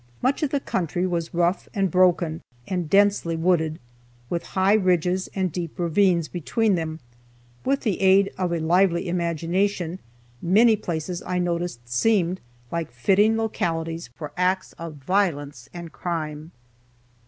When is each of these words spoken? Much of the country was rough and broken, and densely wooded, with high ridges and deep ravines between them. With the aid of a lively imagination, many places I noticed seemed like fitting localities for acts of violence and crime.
Much 0.23 0.41
of 0.41 0.49
the 0.49 0.59
country 0.59 1.05
was 1.05 1.31
rough 1.31 1.69
and 1.75 1.91
broken, 1.91 2.41
and 2.67 2.89
densely 2.89 3.35
wooded, 3.35 3.77
with 4.31 4.43
high 4.57 4.73
ridges 4.73 5.29
and 5.35 5.51
deep 5.51 5.77
ravines 5.77 6.27
between 6.27 6.73
them. 6.73 6.99
With 7.63 7.81
the 7.81 8.01
aid 8.01 8.33
of 8.35 8.51
a 8.51 8.59
lively 8.59 9.07
imagination, 9.07 9.99
many 10.41 10.75
places 10.75 11.21
I 11.21 11.37
noticed 11.37 11.87
seemed 11.87 12.41
like 12.71 12.91
fitting 12.91 13.37
localities 13.37 14.09
for 14.15 14.31
acts 14.37 14.73
of 14.73 14.95
violence 14.95 15.69
and 15.71 15.91
crime. 15.91 16.51